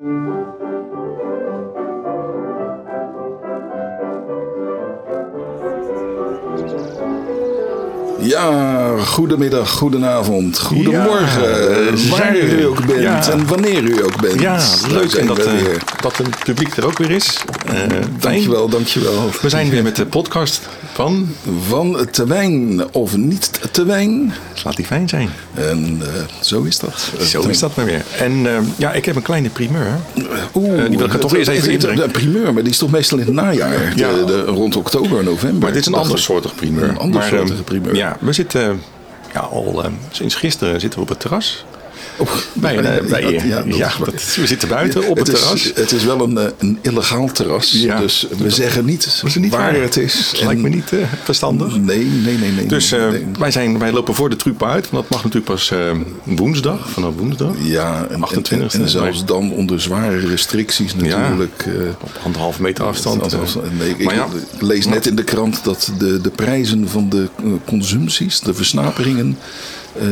[0.00, 0.26] Thank
[0.60, 0.79] you.
[8.30, 11.42] Ja, goedemiddag, goedenavond, goedemorgen.
[11.50, 13.30] Ja, waar zijn we u ook bent Ja.
[13.30, 14.40] en wanneer u ook bent.
[14.40, 14.58] Ja,
[14.88, 15.82] leuk en dat, eh, weer.
[16.00, 17.36] dat het publiek er ook weer is.
[17.66, 18.04] Eh fijn.
[18.20, 19.30] Dankjewel, dankjewel.
[19.42, 20.60] We zijn weer met de podcast
[20.92, 21.28] van
[21.68, 24.32] Van te wijn of niet te wijn.
[24.64, 25.28] Laat die fijn zijn.
[25.54, 26.08] En eh,
[26.40, 27.10] zo is dat.
[27.26, 28.02] Zo is dat maar weer.
[28.18, 29.98] En eh, ja, ik heb een kleine primeur.
[30.54, 32.02] Oeh, Eh, die wil ik toch eerst even inbrengen.
[32.02, 33.92] De primeur, maar die is toch meestal in het najaar.
[33.96, 34.12] Ja.
[34.12, 35.60] De, de- rond oktober, november.
[35.60, 36.88] Maar dit is een ander soortig primeur.
[36.88, 37.94] Een ander soortige eh, primeur.
[37.96, 38.82] Ja, we zitten
[39.32, 41.64] ja, al eh, sinds gisteren zitten we op het terras.
[42.20, 45.40] Oh, Bij, een, eh, bij, ja, ja, dat is we zitten buiten op het, is,
[45.40, 45.72] terras.
[45.74, 47.72] Het is wel een, eh, een illegaal terras.
[47.72, 48.00] Ja.
[48.00, 49.82] dus we zeggen niet, is niet waar waar.
[49.82, 50.30] het is.
[50.32, 51.76] Dat lijkt me niet eh, verstandig.
[51.76, 52.50] Nee, nee, nee.
[52.50, 53.26] nee Dus eh, nee.
[53.38, 54.90] wij, zijn, wij lopen voor de trupa uit.
[54.90, 55.72] Want dat mag natuurlijk pas
[56.22, 56.90] woensdag.
[56.90, 57.54] Vanaf woensdag.
[57.62, 61.64] Ja, en, 28e, en, en zelfs dan onder zware restricties natuurlijk.
[62.00, 63.36] Op anderhalve meter afstand.
[63.78, 64.12] nee, ik
[64.60, 67.28] lees net in de krant dat de, de prijzen van de
[67.64, 69.38] consumpties, de versnaperingen,
[69.98, 70.06] eh,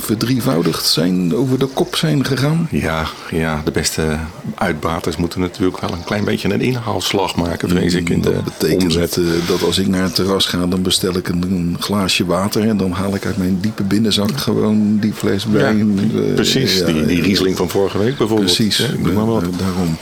[0.00, 2.68] verdrievoudigd zijn, over de kop zijn gegaan.
[2.70, 4.16] ja, ja, de beste
[4.54, 8.44] uitbaters moeten natuurlijk wel een klein beetje een inhaalslag maken, vrees ik, in de Dat
[8.44, 9.14] betekent omzet.
[9.14, 12.26] dat, eh, dat als ik naar het terras ga, dan bestel ik een, een glaasje
[12.26, 16.10] water en dan haal ik uit mijn diepe binnenzak gewoon die fles wijn.
[16.34, 18.54] precies, ja, die, die Riesling van vorige week bijvoorbeeld.
[18.54, 19.44] Precies, Ja, ik maar wat.
[19.58, 19.96] daarom.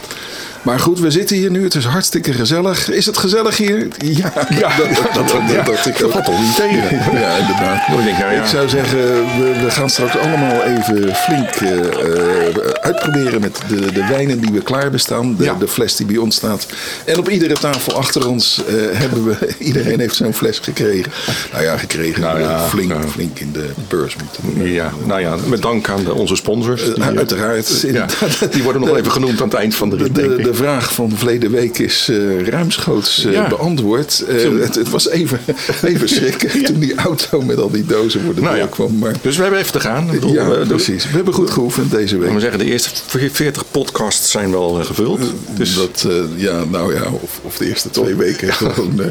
[0.62, 1.62] Maar goed, we zitten hier nu.
[1.62, 2.90] Het is hartstikke gezellig.
[2.90, 3.88] Is het gezellig hier?
[3.98, 7.18] Ja, Ja, dat, dat, ja, dacht ik dat valt toch niet tegen.
[7.20, 7.98] Ja, inderdaad.
[7.98, 8.42] Ik denk, nou ja.
[8.42, 13.92] Ik zou zeggen, we, we gaan straks allemaal even flink eh, eh, uitproberen met de,
[13.92, 15.36] de wijnen die we klaar bestaan.
[15.36, 16.66] De, de fles die bij ons staat.
[17.04, 21.12] En op iedere tafel achter ons eh, hebben we, iedereen heeft zo'n fles gekregen.
[21.52, 22.20] Nou ja, gekregen.
[22.20, 24.72] Nou flink, flink in de beurs moeten.
[24.72, 26.84] Ja, nou ja, met dank aan de, onze sponsors.
[26.84, 27.80] die, Uh, uiteraard.
[28.52, 31.50] die worden nog even genoemd aan het eind van de rit, de, vraag van verleden
[31.50, 33.48] week is eh, ruimschoots eh, Ja.
[33.48, 34.24] beantwoord.
[34.28, 35.40] Eh, het, het was even,
[35.82, 38.98] even schrikken toen die auto met al die dozen voor de Nou deur kwam.
[38.98, 40.06] Maar, Dus we hebben even te gaan.
[40.10, 41.04] Bedoel, ja, precies.
[41.04, 42.30] We hebben goed geoefend deze week.
[42.30, 42.90] moet zeggen, de eerste
[43.32, 45.20] 40 podcasts zijn wel gevuld.
[45.56, 46.06] Dus dat,
[46.36, 48.94] ja, nou ja, of, of de eerste twee weken gewoon.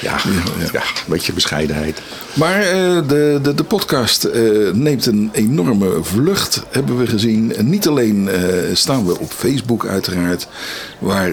[0.00, 0.16] ja,
[0.72, 1.98] ja, een beetje bescheidenheid.
[2.32, 7.54] Maar eh, de, de, de podcast eh, neemt een enorme vlucht, hebben we gezien.
[7.56, 10.48] En niet alleen eh, staan we op Facebook uiteraard,
[10.98, 11.30] waar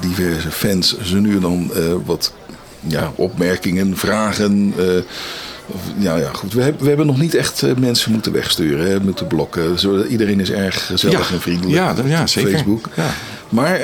[0.00, 1.70] diverse fans ze nu en dan
[2.04, 2.32] wat
[2.80, 4.74] ja, opmerkingen, vragen...
[5.98, 6.52] ja, ja, goed.
[6.52, 9.78] We, hebben we hebben nog niet echt mensen moeten wegsturen, hè, moeten blokken.
[9.78, 11.34] Zo, iedereen is erg gezellig Ja.
[11.34, 12.50] en vriendelijk Ja, ja, op zeker.
[12.50, 12.88] Facebook.
[12.96, 13.10] Ja.
[13.48, 13.80] Maar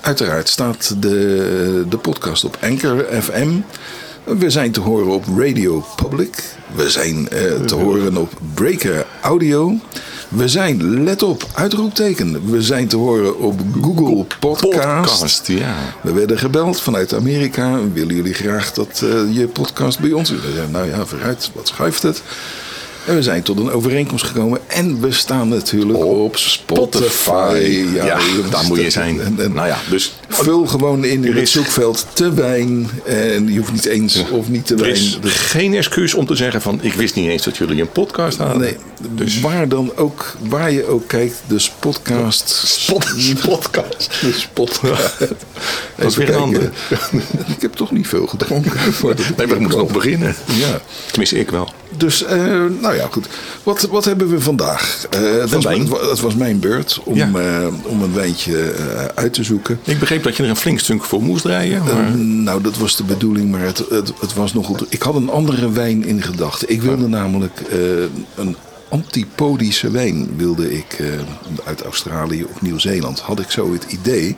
[0.00, 3.48] uiteraard staat de, de podcast op Anchor FM.
[4.36, 6.56] We zijn te horen op Radio Public.
[6.74, 9.74] We zijn eh, te horen op Breaker Audio.
[10.28, 12.50] We zijn, let op, uitroepteken.
[12.50, 15.10] We zijn te horen op Google Podcast.
[15.10, 15.74] Podcast, ja.
[16.02, 17.78] We werden gebeld vanuit Amerika.
[17.92, 20.38] Willen jullie graag dat eh, je podcast bij ons is?
[20.70, 22.22] Nou ja, vooruit, wat schuift het?
[23.08, 24.60] En we zijn tot een overeenkomst gekomen.
[24.66, 27.84] En we staan natuurlijk op Spotify.
[27.94, 28.18] Ja,
[28.50, 29.20] daar moet je zijn.
[29.20, 32.90] En, en nou ja, dus Vul gewoon in, Er het is- zoekveld te wijn.
[33.06, 34.92] En je hoeft niet eens of niet te er wijn.
[34.94, 36.78] is geen excuus om te zeggen van...
[36.82, 38.58] ik wist niet eens dat jullie een podcast hadden.
[38.60, 38.76] Nee,
[39.14, 42.48] Dus waar dan ook, waar je ook kijkt, de spotcast.
[42.64, 43.12] Spot-
[43.48, 44.10] podcast.
[44.20, 45.18] De spotcast.
[45.96, 46.62] Dat is weer een ander.
[47.56, 48.72] Ik heb toch niet veel gedronken.
[48.76, 50.34] Nee, we hier moeten nog beginnen.
[50.46, 50.80] Ja.
[51.10, 51.72] Tenminste, ik wel.
[51.98, 53.26] Dus, eh, nou ja, goed.
[53.62, 55.06] Wat, wat hebben we vandaag?
[55.10, 57.30] Eh, het, was, het het was mijn beurt om, Ja.
[57.34, 58.72] eh, om een wijntje
[59.14, 59.80] uit te zoeken.
[59.84, 61.84] Ik begreep dat je er een flink stuk voor moest rijden.
[61.84, 62.16] Maar...
[62.18, 64.84] Nou, dat was de bedoeling, maar het, het, het was nog goed.
[64.88, 66.70] Ik had een andere wijn in gedachten.
[66.70, 67.60] Ik wilde namelijk
[68.34, 68.56] een
[68.88, 71.02] antipodische wijn wilde ik
[71.64, 73.20] uit Australië of Nieuw-Zeeland.
[73.20, 74.36] Had ik zo het idee.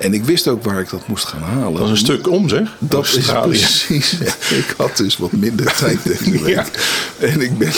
[0.00, 1.72] En ik wist ook waar ik dat moest gaan halen.
[1.72, 2.76] dat is een stuk om, zeg.
[2.78, 4.12] Dat is precies.
[4.60, 6.46] Ik had dus wat minder tijd week.
[6.46, 6.66] Ja.
[7.18, 7.72] En ik ben.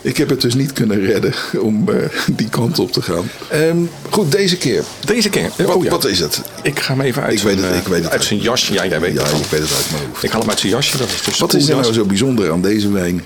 [0.00, 1.96] Ik heb het dus niet kunnen redden om eh,
[2.32, 3.30] die kant op te gaan.
[3.48, 3.76] Ehm,
[4.10, 4.82] goed, deze keer.
[5.04, 5.50] Deze keer.
[5.56, 5.90] Wat, oh ja.
[5.90, 6.40] wat is het?
[6.62, 8.12] Ik ga hem even uit Ik zijn, weet het, eh, ik weet het.
[8.12, 8.72] uit zijn jasje.
[8.72, 10.22] Ja, jij weet Ja, het ik weet het uit mijn hoofd.
[10.22, 10.96] Ik haal hem uit zijn jasje.
[10.96, 13.24] Dat is dus Wat is er nou zo bijzonder aan deze wijn?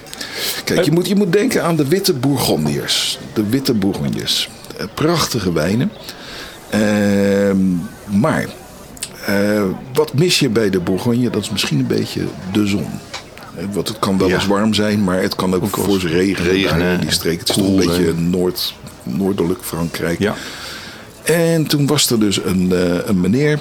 [0.65, 3.19] Kijk, je moet, je moet denken aan de witte Bourgondiërs.
[3.35, 4.49] De witte Bourgondiërs.
[4.77, 5.91] Eh, Prachtige wijnen.
[6.71, 7.57] Ehm,
[8.21, 8.47] maar,
[9.27, 9.63] eh,
[9.95, 11.31] wat mis je bij de Bourgogne?
[11.31, 12.21] Dat is misschien een beetje
[12.53, 12.87] de zon.
[13.57, 14.35] Eh, Want het kan wel Ja.
[14.35, 16.93] eens warm zijn, maar het kan ook voor ze regenen.
[16.95, 17.39] in die streek.
[17.39, 20.19] Het is toch een beetje noord, noordelijk Frankrijk.
[20.19, 20.35] Ja.
[21.23, 23.59] En toen was er dus een, eh, een meneer.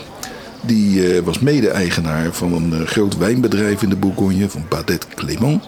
[0.62, 5.64] Die was mede-eigenaar van een groot wijnbedrijf in de Bourgogne, van Badet Clément.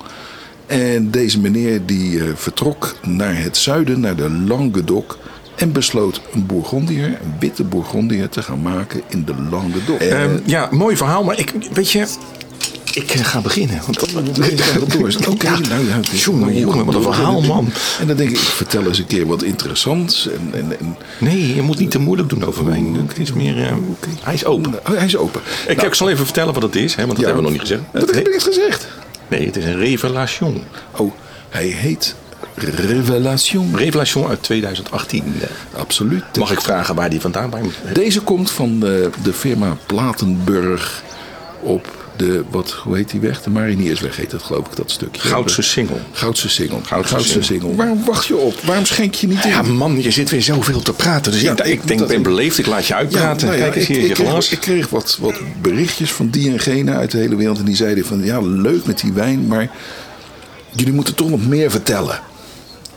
[0.66, 5.18] En deze meneer die vertrok naar het zuiden, naar de Languedoc.
[5.57, 10.00] En besloot een Bourgondier, een witte Bourgondier, te gaan maken in de Languedoc.
[10.00, 12.07] Eh, Ehm, ja, mooi verhaal, maar ik, weet je,
[12.94, 13.81] ik eh, ga beginnen.
[13.86, 14.01] Want
[15.27, 16.00] Oké, nou ja.
[16.12, 17.69] Jongen, jongen, wat een verhaal, man.
[18.00, 20.30] En dan denk ik, ik vertel eens een keer wat interessants.
[20.30, 22.95] En, en, en, Nee, je moet niet te moeilijk doen over wijn.
[23.07, 23.74] Het is meer, eh,
[24.21, 24.74] hij is open.
[24.74, 25.42] Oh, hij is open.
[25.68, 27.25] Ik, ik zal even vertellen wat het is, hè, want dat Ja.
[27.33, 27.81] hebben we nog niet gezegd.
[27.94, 28.88] Dat heb ik net gezegd.
[29.27, 30.63] Nee, het is een Revelation.
[30.98, 31.12] Oh,
[31.50, 32.15] hij heet
[32.56, 33.75] Revelation.
[33.78, 35.24] Revelation uit 2018.
[35.75, 36.24] Absoluut.
[36.39, 37.72] Mag ik vragen waar die vandaan kwam?
[37.94, 41.04] Deze komt van de, de firma Platenburg
[41.62, 43.42] op de, wat, hoe heet die weg?
[43.42, 45.22] De Mariniersweg heet dat geloof ik, dat stukje.
[45.22, 46.00] Goudse Singel.
[46.12, 46.81] Goudse Singel.
[46.86, 47.75] Goudse Goudse Singel.
[47.75, 48.60] Waarom wacht je op?
[48.62, 49.50] Waarom schenk je niet in?
[49.50, 51.31] Ja, man, je zit weer zoveel te praten.
[51.31, 52.57] Dus Ja, ik, ik denk, ben beleefd.
[52.57, 53.48] Ik laat je uitpraten.
[53.48, 54.50] nou ja, Kijk eens hier, ik je kreeg, glas.
[54.50, 57.60] ik kreeg wat, wat berichtjes van die en gene uit de hele wereld.
[57.60, 59.69] En die zeiden van, ja, leuk met die wijn, maar
[60.77, 62.19] jullie moeten toch nog meer vertellen.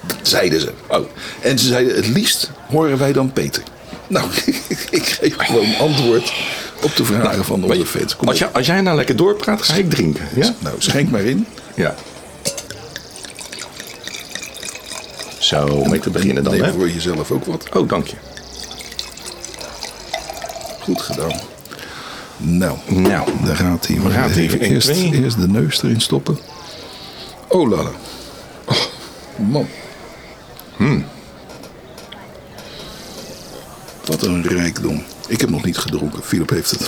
[0.06, 0.73] Dat zeiden ze.
[0.87, 1.06] Oh.
[1.41, 3.62] En ze zeiden, het liefst horen wij dan Peter.
[4.06, 4.27] Nou,
[4.91, 6.32] ik geef gewoon antwoord
[6.82, 8.17] op de vragen van onze fans.
[8.17, 10.29] Kom Als, jij- als jij nou lekker doorpraat, ga ik drinken.
[10.35, 10.55] Ja?
[10.59, 11.47] Nou, schenk maar in.
[11.75, 11.94] Ja.
[15.38, 16.73] Zo, om mee te beginnen dan, hè?
[16.73, 17.69] voor jezelf ook wat.
[17.75, 18.17] Oh, dank je.
[20.81, 21.41] Goed gedaan.
[22.37, 23.99] Nou, Nou, daar gaat hij.
[24.03, 24.59] daar gaat hij.
[24.59, 26.38] Eerst, eerst de neus erin stoppen.
[27.50, 27.91] Oh, lala.
[28.64, 28.76] Oh,
[29.49, 29.67] man.
[30.76, 31.05] Hmm.
[34.05, 35.02] Wat een rijkdom.
[35.29, 36.23] Ik heb nog niet gedronken.
[36.23, 36.81] Philip heeft het,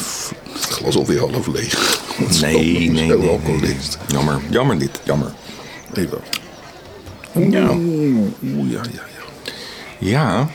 [0.53, 2.01] het glas alweer half leeg.
[2.41, 3.39] Nee, nee, nee.
[3.61, 3.77] nee.
[4.07, 5.33] Jammer, jammer dit, jammer.
[5.95, 6.19] Even.
[7.51, 7.71] Ja.
[7.71, 9.23] Oeh, ja, ja, ja.
[9.99, 10.49] Ja,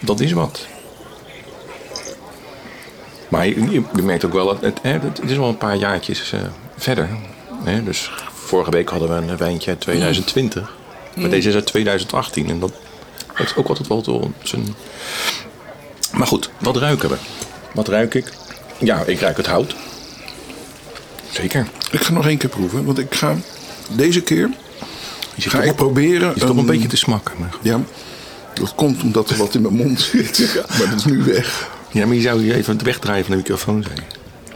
[0.00, 0.66] dat is wat.
[3.28, 6.40] Maar je, je- merkt ook wel, dat het, het is wel een paar jaartjes eh,
[6.76, 7.08] verder.
[7.64, 7.82] Hè?
[7.84, 8.10] Dus
[8.46, 10.74] vorige week hadden we een wijntje uit 2020.
[11.16, 12.50] Maar deze is uit 2018.
[12.50, 12.72] En dat,
[13.38, 14.74] is ook altijd wel zo zijn...
[16.12, 17.16] Maar goed, wat ruiken we?
[17.74, 18.32] Wat ruik ik?
[18.78, 19.74] Ja, ik ruik het hout.
[21.30, 21.66] Zeker.
[21.90, 22.84] Ik ga nog één keer proeven.
[22.84, 23.36] Want ik ga
[23.90, 24.50] deze keer
[25.34, 26.28] Je ga ik op- proberen...
[26.28, 27.34] Je zit toch een- een beetje te smakken.
[27.38, 27.80] Maar, Ja,
[28.54, 30.38] dat komt omdat er wat in mijn mond zit.
[30.78, 31.68] Maar dat is nu weg.
[31.90, 33.98] ja, maar je zou je even wegdraaien van de microfoon zijn.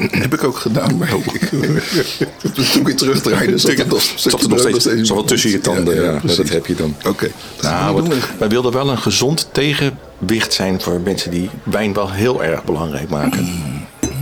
[0.24, 1.38] Heb ik ook gedaan, maar ik,
[2.54, 5.60] toen ik weer terugdraaide, zat er nog, Zat er nog steeds, zat wel tussen je
[5.60, 6.02] tanden.
[6.02, 6.36] Ja, precies.
[6.36, 6.94] dat heb je dan.
[7.06, 7.30] Oké.
[7.62, 12.42] Nou, wat- wij wilden wel een gezond tegenwicht zijn voor mensen die wijn wel heel
[12.44, 13.48] erg belangrijk maken.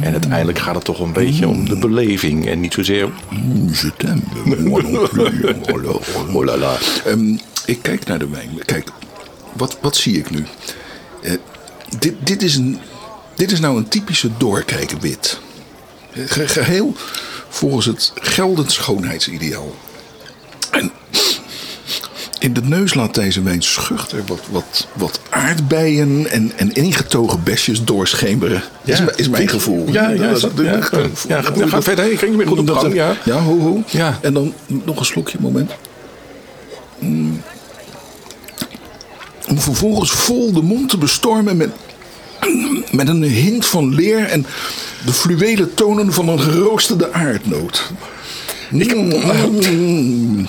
[0.00, 3.08] En uiteindelijk gaat het toch een beetje om de beleving en niet zozeer.
[3.30, 3.92] Je
[4.72, 5.98] plus.
[6.34, 6.76] Oh la, oh la.
[7.04, 7.36] Ehm,
[7.66, 8.50] ik kijk naar de wijn.
[8.64, 8.88] Kijk,
[9.52, 10.44] wat, wat zie ik nu?
[11.22, 11.32] Eh,
[11.98, 12.78] dit, dit, is een,
[13.34, 15.40] dit is nou een typische doorkijkwit.
[16.26, 16.94] Ge- Geheel
[17.48, 19.74] volgens het geldend schoonheidsideaal.
[20.70, 20.90] En
[22.38, 27.84] in de neus laat deze wijn schuchter wat, wat, wat aardbeien en, en ingetogen besjes
[27.84, 28.62] doorschemeren.
[28.84, 29.86] is, is mijn gevoel.
[29.92, 32.12] Ja, ja, Dat is- ja, dat- ja, dat- ja, dat- ga- verder.
[32.12, 33.16] Ik ging weer goed op dat- gang, ja.
[33.24, 33.82] Ja, ho, ho.
[33.86, 34.18] Ja.
[34.22, 35.70] En dan nog een slokje, moment.
[36.98, 37.42] Mm.
[39.48, 41.70] Om vervolgens vol de mond te bestormen met,
[42.90, 44.46] met een hint van leer en
[45.04, 47.92] de fluwelen tonen van een geroosterde aardnoot.
[48.70, 50.46] Mm.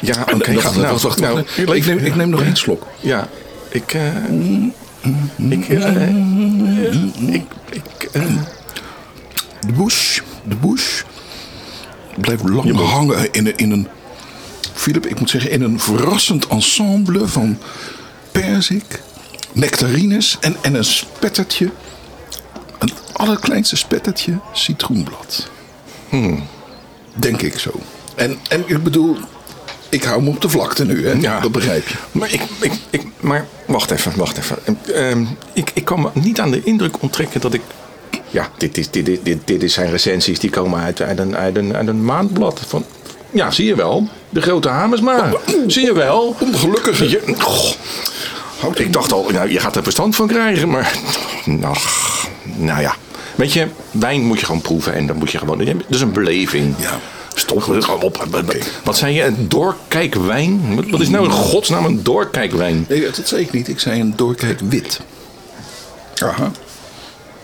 [0.00, 0.52] Ja, oké.
[0.52, 1.20] nou, wacht, wacht.
[1.20, 2.86] nou, ik, neem, ik neem nog één slok.
[3.00, 3.28] Ja,
[3.68, 3.94] ik.
[3.94, 4.24] eh,
[7.28, 7.42] ik.
[7.70, 7.82] ik.
[8.10, 8.10] ik
[9.66, 11.02] De bush, de bush
[12.20, 13.88] blijft lang hangen in een, in een...
[14.72, 17.58] Philip, ik moet zeggen, in een verrassend ensemble van
[18.32, 19.02] perzik,
[19.52, 21.70] nectarines en, en een spettertje.
[23.20, 25.48] Allerkleinste spettertje citroenblad.
[26.08, 26.46] Hmm.
[27.14, 27.70] Denk ik zo.
[28.14, 29.16] En, en ik bedoel,
[29.88, 31.12] ik hou me op de vlakte nu, hè?
[31.12, 31.40] Ja.
[31.40, 31.94] Dat begrijp je.
[32.12, 34.58] Maar, ik, ik, ik, maar wacht even, wacht even.
[34.94, 37.60] Ehm, ik, ik kan me niet aan de indruk onttrekken dat ik.
[38.30, 41.76] Ja, dit is, dit, dit, dit, zijn recensies die komen uit, uit, een, uit, een,
[41.76, 42.60] uit een maandblad.
[42.66, 42.84] Van,
[43.30, 44.08] ja, zie je wel.
[44.28, 45.32] De grote Hamersma.
[45.66, 46.36] Zie je wel.
[46.40, 47.10] Ongelukkige.
[47.10, 47.72] Je, goh,
[48.74, 50.92] ik dacht al, nou, je gaat er verstand van krijgen, maar.
[51.44, 51.76] Nou,
[52.56, 52.94] nou ja.
[53.34, 55.58] Weet je, wijn moet je gewoon proeven en dan moet je gewoon.
[55.58, 56.74] Dat is een beleving.
[56.78, 56.98] Ja.
[57.34, 58.26] Stop het gewoon op.
[58.84, 59.24] Wat zei je?
[59.24, 60.74] Een doorkijkwijn?
[60.90, 62.84] Wat- is nou in godsnaam een doorkijkwijn?
[62.88, 63.68] Nee, dat zei ik niet.
[63.68, 65.00] Ik zei een doorkijk wit.
[66.22, 66.50] Aha.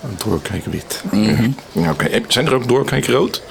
[0.03, 1.03] Een doorkijkwit.
[1.73, 1.95] Ja.
[1.99, 3.43] Heb- Zijn er ook doorkijkrood?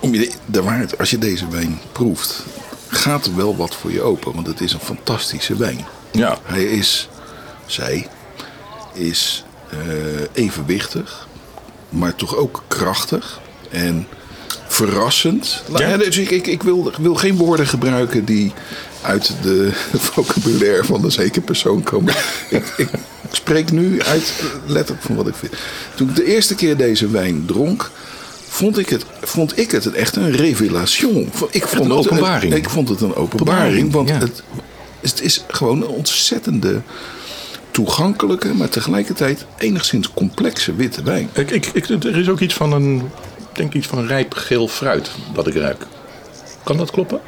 [0.00, 2.42] Om je de, de waarheid, als je deze wijn proeft,
[2.88, 4.34] gaat er wel wat voor je open.
[4.34, 5.84] Want het is een fantastische wijn.
[6.12, 6.38] Ja.
[6.42, 7.08] Hij is,
[7.66, 8.06] zij,
[8.92, 9.76] is eh,
[10.32, 11.28] evenwichtig,
[11.88, 13.40] maar toch ook krachtig.
[13.70, 14.06] En
[14.66, 15.62] verrassend.
[15.76, 15.96] Ja.
[15.96, 18.52] dus ik, ik, ik wil, wil geen woorden gebruiken die
[19.02, 19.70] uit de
[20.12, 22.14] vocabulaire van een zeker persoon komen.
[22.50, 22.88] ik, ik
[23.30, 24.32] spreek nu uit
[24.66, 25.52] letterlijk van wat ik vind.
[25.94, 27.90] Toen ik de eerste keer deze wijn dronk,
[28.48, 31.30] vond ik het, vond ik het echt een revelation.
[31.50, 32.54] Ik vond een het openbaring.
[32.54, 34.18] ik vond het een openbaring, Openbaring, want ja.
[34.18, 34.42] het,
[35.00, 36.80] het is gewoon een ontzettende
[37.76, 41.28] toegankelijke, maar tegelijkertijd enigszins complexe witte wijn.
[41.32, 42.96] Ik, ik, ik, er is ook iets van een,
[43.38, 45.86] ik denk iets van een rijp geel fruit dat ik ruik.
[46.62, 47.20] Kan dat kloppen?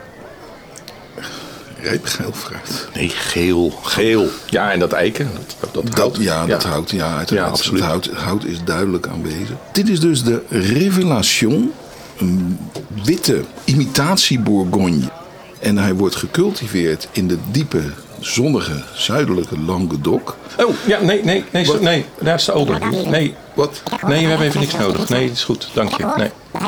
[1.80, 2.88] Rijpgeel fruit.
[2.94, 3.70] Nee, geel.
[3.82, 4.28] Geel.
[4.46, 6.16] Ja, en dat eiken, dat, dat, Dat, hout.
[6.20, 7.48] ja, dat hout, ja, uiteraard.
[7.48, 7.80] Ja, absoluut.
[7.80, 9.56] Het hout, hout is duidelijk aanwezig.
[9.72, 11.72] Dit is dus de Révélation,
[12.18, 12.58] een
[13.04, 15.10] witte imitatie Bourgogne.
[15.58, 17.82] En hij wordt gecultiveerd in de diepe,
[18.20, 20.36] zonnige, zuidelijke Languedoc.
[20.58, 22.78] Oh, ja, nee, nee, nee, zo- nee, daar is de ober.
[23.06, 23.82] Nee, Wat?
[24.06, 25.08] nee, we hebben even niks nodig.
[25.08, 26.04] Nee, het is goed, dank je.
[26.16, 26.66] Nee, ja,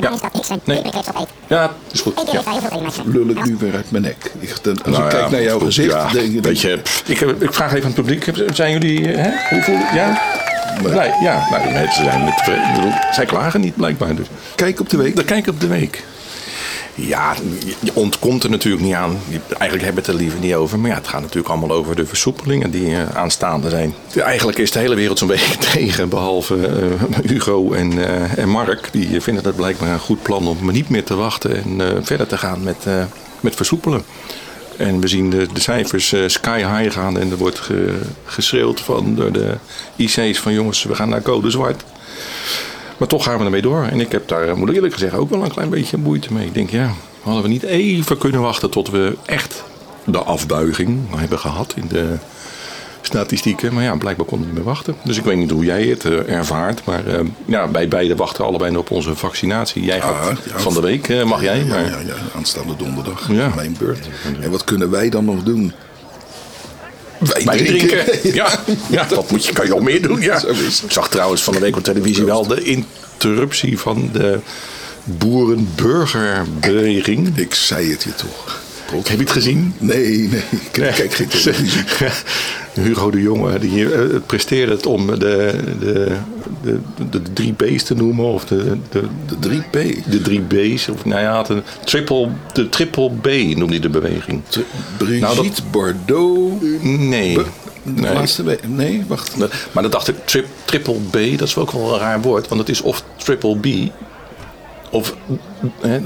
[0.64, 0.80] nee,
[1.48, 2.20] ja, het is goed.
[2.30, 2.40] Ja.
[3.04, 4.32] Lul ik nu weer uit mijn nek?
[4.38, 6.44] Ik, dan- als Nou ik ja, kijk naar jouw goed, gezicht, ja, denk ik...
[6.44, 8.54] Weet je, ik, heb- ik vraag even aan het publiek.
[8.54, 9.30] Zijn jullie, eh, hè?
[9.54, 10.20] Hoe voelen Ja?
[10.82, 12.94] Nee, ja, nou, nee, ze zijn met tevreden.
[13.12, 14.14] Zij klagen niet, blijkbaar.
[14.14, 14.26] Dus.
[14.54, 15.16] Kijk op de week.
[15.16, 16.04] De kijk op de week.
[17.06, 19.18] Ja, je- ontkomt er natuurlijk niet aan.
[19.30, 20.78] Eigenlijk hebben we het er liever niet over.
[20.78, 23.94] Maar ja, het gaat natuurlijk allemaal over de versoepelingen die eh, aanstaande zijn.
[24.16, 26.08] Eigenlijk is de hele wereld zo'n beetje tegen.
[26.08, 28.88] Behalve eh, Hugo en, eh, en Mark.
[28.92, 31.56] Die vinden het blijkbaar een goed plan om niet meer te wachten.
[31.80, 32.76] En verder te gaan met,
[33.40, 34.02] met versoepelen.
[34.76, 37.18] En we zien de, de cijfers sky high gaan.
[37.18, 39.54] En er wordt ge- geschreeuwd van door de
[39.96, 41.82] IC's van jongens, we gaan naar code zwart.
[43.00, 43.82] Maar toch gaan we ermee door.
[43.84, 46.32] En ik heb daar, eh, moet ik eerlijk gezegd, ook wel een klein beetje moeite
[46.32, 46.46] mee.
[46.46, 46.90] Ik denk, ja,
[47.22, 49.64] hadden we niet even kunnen wachten tot we echt
[50.04, 52.14] de afbuiging hebben gehad in de
[53.00, 53.74] statistieken.
[53.74, 54.94] Maar ja, blijkbaar konden we niet meer wachten.
[55.04, 56.84] Dus ik weet niet hoe jij het eh, ervaart.
[56.84, 59.84] Maar eh, ja, wij beiden wachten allebei nog op onze vaccinatie.
[59.84, 60.58] Jij gaat Ah, ja.
[60.58, 61.58] van de week, mag jij.
[61.58, 63.28] Ja, Maar, ja, ja, aanstaande donderdag.
[63.32, 63.52] Ja.
[63.54, 64.08] Mijn beurt.
[64.40, 65.72] En wat kunnen wij dan nog doen?
[67.20, 68.04] Wijn Wijn drinken.
[68.34, 68.60] Ja,
[68.90, 70.20] ja, dat moet je, kan je al meer doen.
[70.20, 70.42] Ja.
[70.46, 70.56] Ik
[70.88, 74.38] zag trouwens van de week op televisie wel de interruptie van de
[75.04, 77.36] boerenburgerbeweging.
[77.36, 78.58] Ik zei het je toch.
[78.90, 79.74] Heb je het gezien?
[79.78, 80.42] Nee, nee.
[80.50, 81.82] Ik kijk geen televisie.
[82.74, 85.18] Hugo de Jonge die eh, presteerde het om de,
[85.80, 86.16] de,
[86.62, 86.78] de,
[87.10, 88.24] de, drie B's te noemen.
[88.24, 89.02] Of de, de,
[89.40, 90.08] De 3P.
[90.10, 90.88] de drie B's.
[90.88, 94.42] Of nou ja, de triple, de triple B noemde hij de beweging.
[94.48, 94.58] T-
[94.96, 96.62] Brigitte Nou, dat- Bardot.
[96.82, 97.34] Nee.
[97.34, 97.44] De
[97.82, 98.12] Nee.
[98.14, 99.36] laatste Nee, wacht.
[99.72, 102.48] Maar dan dacht ik, tri- triple B, dat is ook wel een raar woord.
[102.48, 103.66] Want het is of triple B.
[104.90, 105.14] Of,
[105.80, 106.02] hè, Eh,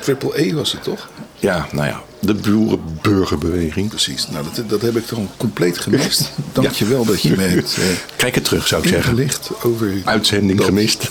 [0.00, 1.08] Triple E was het toch?
[1.36, 3.88] ja, nou ja, de boerenburgerbeweging.
[3.88, 4.28] Precies.
[4.28, 6.30] Nou, dat, dat heb ik dan compleet gemist.
[6.52, 7.84] Dank je wel dat je me hebt eh,
[8.16, 9.28] Kijk het terug, zou ik zeggen.
[9.62, 9.92] over...
[10.04, 10.66] Uitzending dat.
[10.66, 11.10] gemist.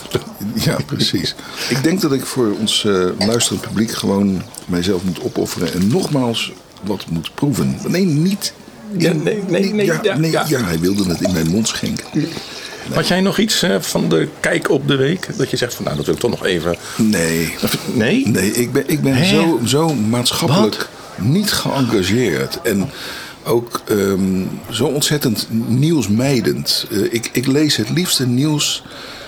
[0.54, 1.36] Ja, precies.
[1.70, 6.52] Ik denk dat ik voor ons eh, luisterend publiek gewoon mijzelf moet opofferen en nogmaals
[6.84, 7.78] wat moet proeven.
[7.88, 8.54] Nee, niet.
[8.98, 10.46] Ja, nee, nee, nee, ja, nee, ja.
[10.48, 12.06] ja, hij wilde het in mijn mond schenken.
[12.94, 15.28] Had jij nog iets eh, van de kijk op de week?
[15.38, 16.76] Dat je zegt van nou, dat wil ik toch nog even.
[16.96, 17.54] Nee.
[17.94, 18.28] Nee?
[18.28, 19.26] Nee, ik ben, ik ben Hè?
[19.26, 22.62] zo, zo maatschappelijk niet geëngageerd.
[22.62, 22.90] En
[23.44, 26.86] ook ehm, zo ontzettend nieuwsmijdend.
[26.92, 28.84] Eh, ik, ik lees het liefste nieuws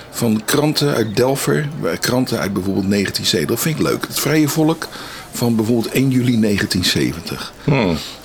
[0.10, 1.70] van kranten uit Delver.
[1.84, 3.48] eh, Kranten uit bijvoorbeeld 1970.
[3.48, 4.08] Dat vind ik leuk.
[4.08, 4.88] Het Vrije Volk
[5.32, 7.54] van bijvoorbeeld 1 juli 1970.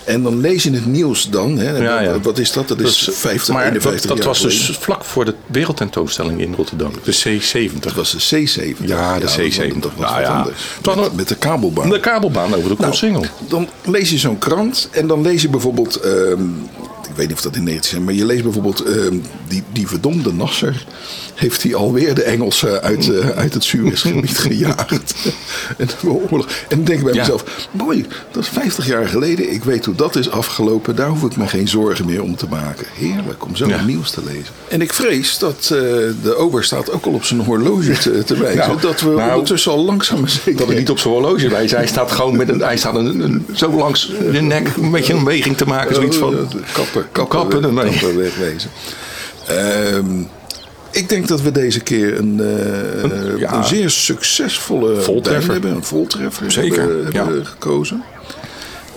[0.04, 1.58] En dan lees je het nieuws dan.
[1.58, 1.82] Hè, Hmm.
[1.82, 2.20] Ja, ja.
[2.20, 2.68] Wat is dat?
[2.68, 6.92] Dat is Dus, 50, maar 51 dat, was dus vlak voor de wereldtentoonstelling in Rotterdam.
[7.04, 7.78] De C70.
[7.80, 8.86] Dat was de C70.
[8.86, 9.78] Ja, de dat- C70.
[9.80, 10.56] Dat was Nou anders.
[10.96, 11.88] Met, met de kabelbaan.
[11.90, 13.24] De kabelbaan over de Nou, Koolsingel.
[13.48, 15.96] Dan lees je zo'n krant en dan lees je bijvoorbeeld.
[15.96, 16.42] ehm,
[17.12, 18.80] ik weet niet of dat in 19 zijn, maar je leest bijvoorbeeld.
[18.84, 19.16] ehm,
[19.48, 20.84] die, die verdomde Nasser.
[21.34, 25.14] Heeft hij alweer de Engelsen uit, eh, uit het Suezgebied gejaagd.
[25.78, 26.46] en, de oorlog.
[26.68, 27.20] en dan denk ik bij Ja.
[27.20, 29.52] mezelf: mooi, dat is 50 jaar geleden.
[29.52, 30.96] Ik weet hoe dat is afgelopen.
[30.96, 32.86] Daar hoef ik me geen zorgen meer om te maken.
[32.94, 33.84] Heerlijk om zo Ja.
[33.84, 34.52] nieuws te lezen.
[34.68, 35.68] En ik vrees dat eh,
[36.22, 38.58] de ober staat ook al op zijn horloge te, te wijzen.
[38.58, 40.56] Nou, dat we nou, ondertussen al langzaam zeker.
[40.56, 41.70] Dat er niet op zijn horloge is.
[41.72, 45.12] Hij staat gewoon met een, hij staat een, een- zo langs de nek een beetje
[45.12, 45.94] een beweging te maken.
[45.94, 46.34] Zoiets van.
[46.34, 46.50] Oh,
[47.12, 47.90] kappen, Kappen ermee.
[47.90, 48.70] kappen wegwezen.
[49.46, 50.20] Ehm,
[50.90, 53.52] ik denk dat we deze keer een, eh, ja.
[53.54, 55.52] een zeer succesvolle Voltreffer.
[55.52, 55.70] hebben.
[55.74, 57.26] Een voltreffer Zeker, hebben, ja.
[57.44, 58.02] gekozen.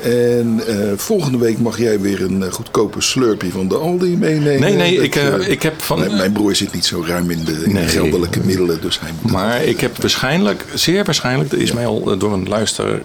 [0.04, 4.60] En eh, volgende week mag jij weer een eh, goedkope slurpje van de Aldi meenemen.
[4.60, 6.00] Nee, nee, Dat, ik, ik heb van.
[6.00, 9.10] mijn, mijn broer zit niet zo ruim in de, in de geldelijke middelen, dus hij
[9.22, 13.00] moet Maar ik heb waarschijnlijk, zeer waarschijnlijk, er is mij al door een luisteraar,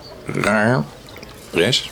[1.53, 1.91] Res,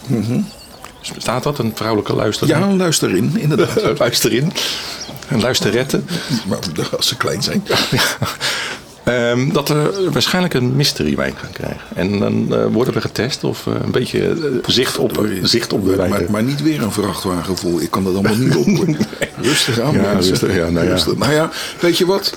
[1.00, 2.60] staat dat, een vrouwelijke luisteraar?
[2.60, 3.98] Ja, luister in, inderdaad.
[3.98, 4.52] luister in.
[5.28, 6.00] Een luisterette.
[6.48, 6.58] maar
[6.96, 7.66] als ze klein zijn.
[9.08, 11.80] Ehm, dat we waarschijnlijk een mystery wijn gaan krijgen.
[11.94, 14.34] En dan eh, worden we getest of eh, een beetje eh,
[14.66, 16.10] zicht op, zicht op de wijn.
[16.10, 17.80] Maar, maar niet weer een vrachtwagen vol.
[17.80, 18.66] Ik kan dat allemaal niet op.
[19.40, 20.30] Rustig aan, Ja, mensen.
[20.30, 20.92] rustig, ja, nou ja.
[20.92, 21.16] Rustig.
[21.16, 21.50] Nou ja,
[21.80, 22.36] weet je wat?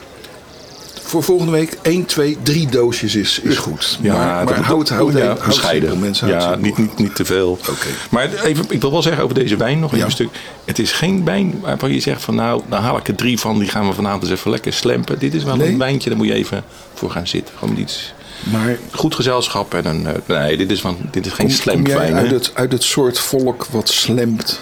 [1.11, 3.99] Voor volgende week 1, 2, 3 doosjes is, is goed.
[4.03, 5.89] maar maar dat- houd, houd, ja, houd bescheiden.
[5.89, 6.27] simpel, mensen.
[6.27, 7.51] ja, niet, niet, niet te veel.
[7.69, 7.87] Oké.
[8.09, 10.05] Maar even, ik wil wel zeggen over deze wijn nog Ja.
[10.05, 10.29] een stuk.
[10.65, 13.59] Het is geen wijn waarvan je zegt van nou, daar haal ik er drie van.
[13.59, 15.19] Die gaan we vanavond eens even lekker slempen.
[15.19, 15.67] Dit is wel Nee?
[15.71, 16.63] een wijntje, daar moet je even
[16.93, 17.53] voor gaan zitten.
[17.57, 18.13] Gewoon iets
[18.51, 19.73] Maar goed gezelschap.
[19.73, 22.15] En een, eh, nee, dit is, van, dit is geen kom, kom jij slempwijn.
[22.15, 24.59] uit het, uit het soort volk wat slemt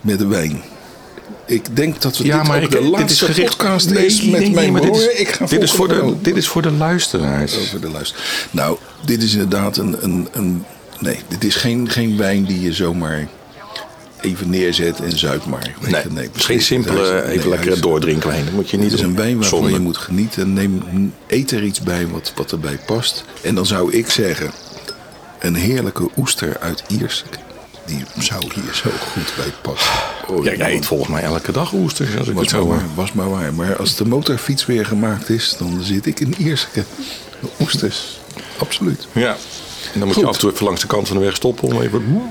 [0.00, 0.62] met de wijn?
[1.46, 3.90] Ik denk dat we Ja, dit maar ook ik, de dit laatste is gericht podcast
[3.90, 5.10] nee, is met nee, nee, mijn maar dit broer.
[5.12, 7.56] is, Ik ga dit, is voor de, dit is voor de luisteraars.
[7.58, 8.18] Over de luister.
[8.50, 9.96] Nou, dit is inderdaad een.
[10.00, 10.64] een, een
[11.00, 13.28] nee, dit is geen, geen wijn die je zomaar
[14.20, 15.74] even neerzet en zuip maar.
[15.80, 15.94] Nee,
[16.24, 18.44] het is geen simpele, is- even nee, lekker hij is- doordrinkwijn.
[18.44, 19.10] Dat moet je niet Het is doen.
[19.10, 19.72] een wijn waarvan Zonde.
[19.74, 20.52] je moet genieten.
[20.52, 20.82] Neem,
[21.26, 23.24] eet er iets bij wat, wat erbij past.
[23.40, 24.50] En dan zou ik zeggen:
[25.40, 27.38] een heerlijke oester uit Ierseke.
[27.86, 29.92] Die zou hier zo goed bij passen.
[30.26, 32.16] Oh, Ja, jij eet volgens mij elke dag oesters.
[32.16, 33.54] Als ik was het maar waar, was maar waar.
[33.54, 36.84] Maar als de motorfiets weer gemaakt is, dan zit ik in Ierseke.
[37.60, 38.20] Oesters,
[38.58, 39.06] absoluut.
[39.12, 39.36] Ja.
[39.92, 40.22] En dan moet Goed.
[40.22, 42.22] je af en toe even langs de kant van de weg stoppen om even...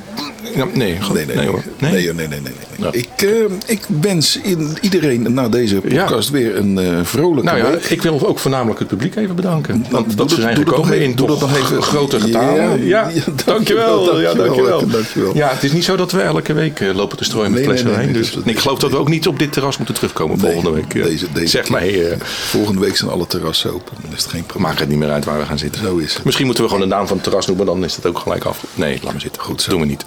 [0.55, 0.98] Ja, nee.
[1.13, 1.48] Nee, nee, nee.
[1.48, 1.63] hoor.
[1.79, 2.03] Nee, Nee?
[2.03, 2.88] nee, nee, nee, nee, nee.
[2.91, 2.91] Ja.
[2.91, 3.29] Ik, eh,
[3.75, 7.84] ik wens in iedereen na deze podcast weer een eh, vrolijke Nou ja, week.
[7.86, 9.86] ik wil ook voornamelijk het publiek even bedanken.
[9.89, 11.58] Want doe dat ze dat- zijn doe dat gekomen even- in doe toch dat nog
[11.58, 11.84] even.
[11.91, 12.86] grote getalen.
[12.86, 13.03] Ja,
[13.46, 13.46] dankjewel.
[13.46, 14.88] dankjewel, Ja, dankjewel, dankjewel.
[14.88, 15.36] dankjewel.
[15.36, 17.91] Ja, het is niet zo dat we elke week eh, lopen te strooien met flessen
[17.98, 20.39] nee, Dus dat- dat- ik geloof dat we ook niet op dit terras moeten terugkomen
[20.39, 20.93] volgende week.
[20.93, 21.03] Ja.
[21.03, 23.93] Deze, deze zeg eh, Volgende week zijn alle terrassen open.
[24.01, 24.67] Dan is het geen probleem.
[24.67, 25.81] maakt het niet meer uit waar we gaan zitten.
[25.81, 26.24] Zo is het.
[26.24, 28.43] Misschien moeten we gewoon de naam van het terras noemen, dan is dat ook gelijk
[28.46, 28.63] af.
[28.74, 29.41] Nee, laat maar zitten.
[29.41, 29.70] Goed, zo.
[29.72, 30.05] doen we niet.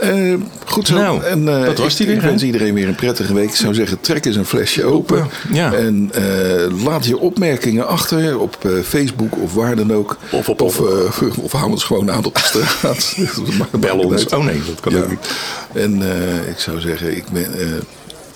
[0.00, 0.34] Eh,
[0.66, 0.94] goed zo.
[0.94, 3.48] Nou, en, eh, dat was ik, die weer, Ik wens iedereen weer een prettige week.
[3.48, 5.16] Ik zou zeggen, trek eens een flesje open.
[5.22, 5.72] Open, ja.
[5.72, 10.16] En eh, laat je opmerkingen achter op Facebook of waar dan ook.
[10.32, 10.80] Of op- of,
[11.46, 13.16] of hou ons gewoon aan op de straat.
[13.80, 14.14] Bel ons.
[14.14, 14.32] uit.
[14.32, 14.98] Oh nee, dat kan Ja.
[14.98, 15.28] ook niet.
[15.72, 16.02] En
[16.48, 17.46] ik zou zeggen, ik ben,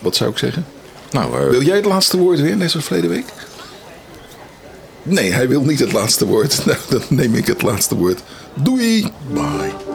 [0.00, 0.66] wat zou ik zeggen?
[1.10, 3.24] Nou, Wil jij het laatste woord weer, net zoals verleden week?
[5.02, 6.60] Nee, hij wil niet het laatste woord.
[6.66, 8.20] Nou, dan neem ik het laatste woord.
[8.54, 9.06] Doei!
[9.32, 9.93] bye.